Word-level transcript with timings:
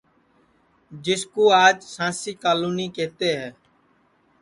جِسکُو 1.03 1.43
آج 1.63 1.77
سانٚسی 1.93 2.31
کالونی 2.43 2.87
کیہتے 2.95 3.29
ہے 3.39 3.49